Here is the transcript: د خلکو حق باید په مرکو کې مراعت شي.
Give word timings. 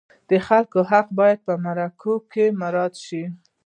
د 0.29 0.31
خلکو 0.47 0.79
حق 0.91 1.07
باید 1.19 1.39
په 1.47 1.53
مرکو 1.65 2.13
کې 2.31 2.45
مراعت 2.61 2.93
شي. 3.05 3.23